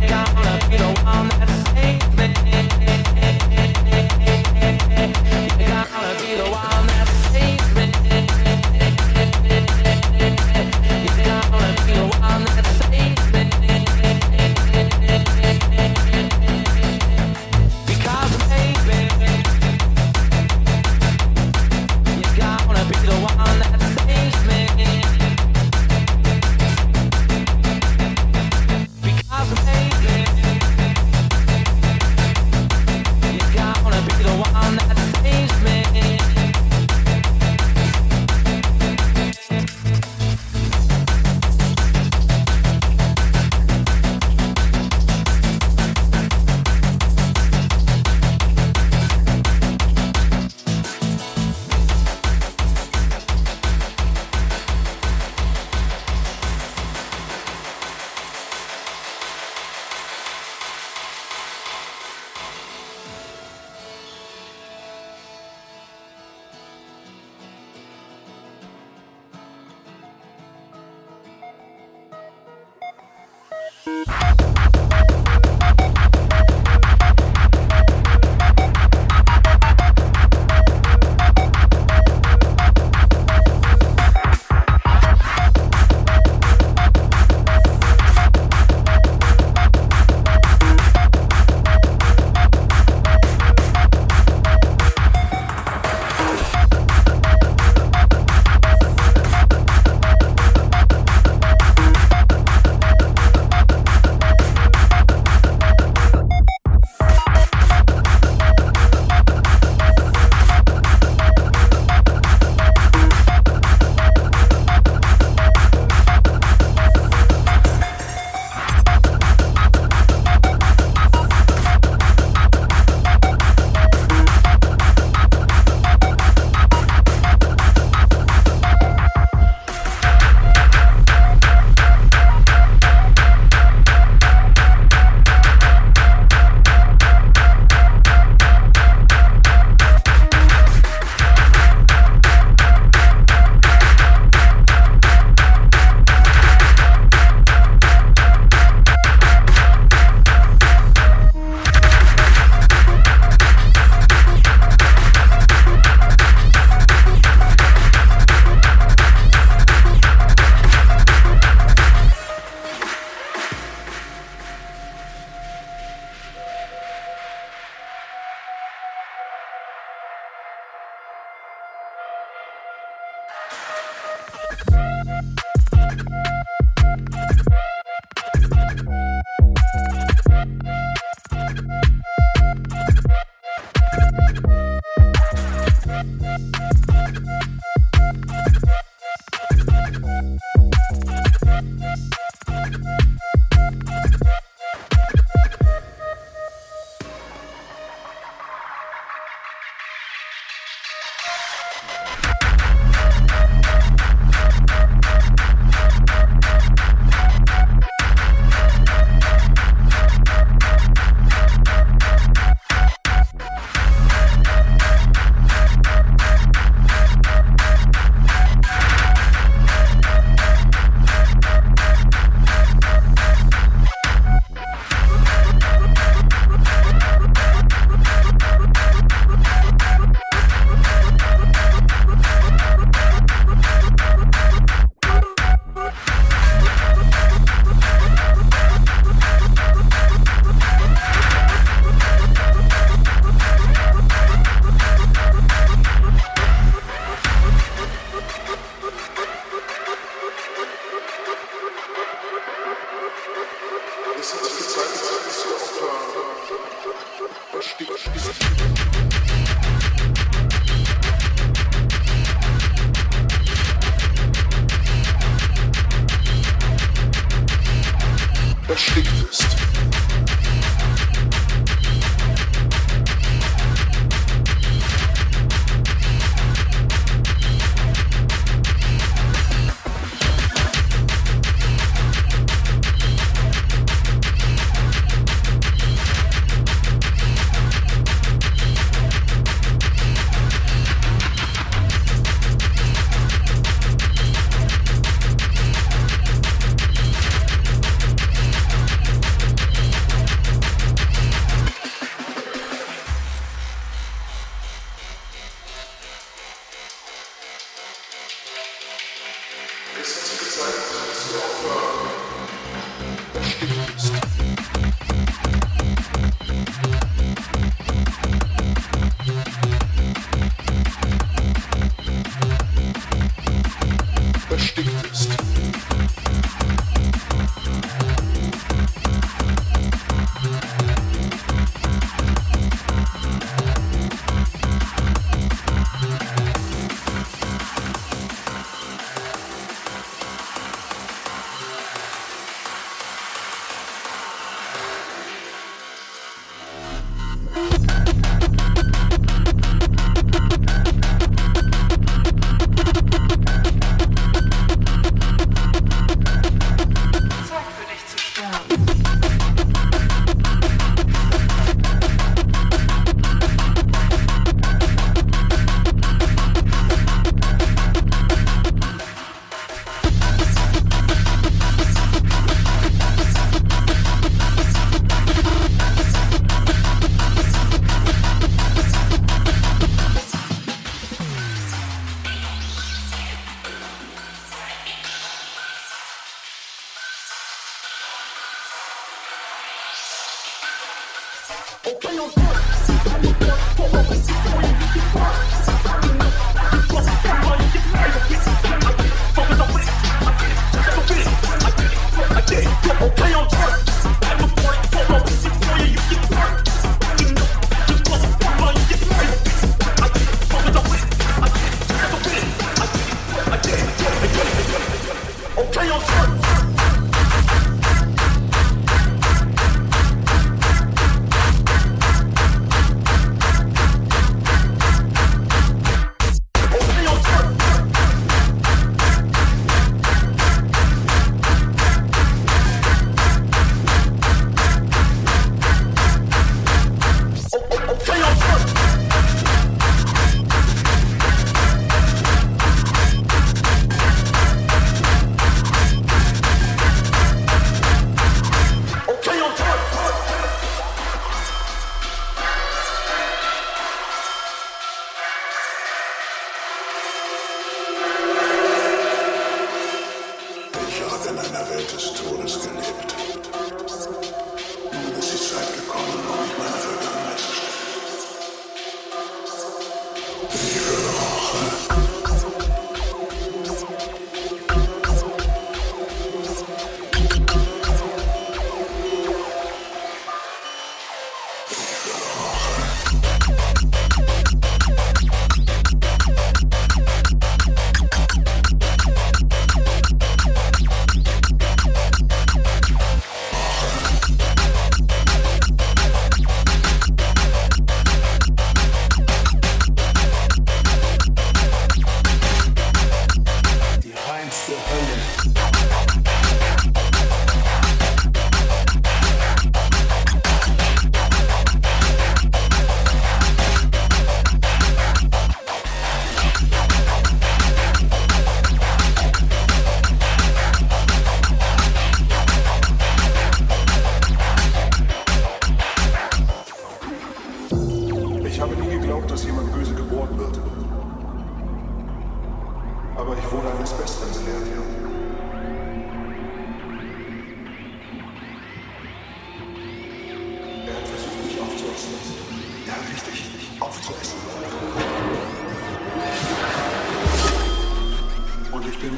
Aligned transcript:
You're 0.00 0.08
gonna 0.08 0.68
be 0.70 0.76
the 0.76 0.86
one 1.04 1.28
that 1.40 1.50
saves 1.74 2.19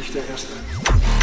nicht 0.03 0.15
der 0.17 0.29
Erste. 0.29 1.22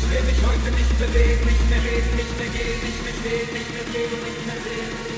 Ich 0.00 0.10
will 0.10 0.22
mich 0.22 0.40
heute 0.46 0.70
nicht 0.76 0.98
bewegen, 0.98 1.44
nicht 1.44 1.70
mehr 1.70 1.82
reden, 1.82 2.16
nicht 2.16 2.38
mehr 2.38 2.48
gehen, 2.54 2.80
nicht 2.86 3.02
mehr 3.02 3.14
stehen, 3.18 3.52
nicht 3.52 3.70
mehr 3.74 3.84
gehen, 3.92 4.22
nicht 4.24 4.46
mehr 4.46 4.56
sehen. 4.62 5.17